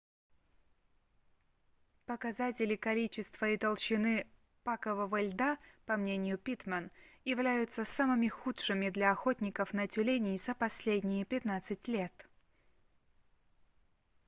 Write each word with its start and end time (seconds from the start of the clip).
показатели 2.07 2.75
количества 2.75 3.51
и 3.51 3.55
толщины 3.57 4.25
пакового 4.63 5.21
льда 5.21 5.59
по 5.85 5.95
мнению 5.95 6.39
питтман 6.39 6.89
являются 7.23 7.85
самыми 7.85 8.27
худшими 8.27 8.89
для 8.89 9.11
охотников 9.11 9.73
на 9.73 9.87
тюленей 9.87 10.39
за 10.39 10.55
последние 10.55 11.23
15 11.23 11.87
лет 11.87 12.27